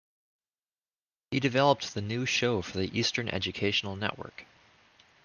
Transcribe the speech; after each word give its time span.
He 1.29 1.39
developed 1.39 1.93
the 1.93 2.01
new 2.01 2.25
show 2.25 2.63
for 2.63 2.79
the 2.79 2.89
Eastern 2.99 3.29
Educational 3.29 3.95
Network. 3.95 4.47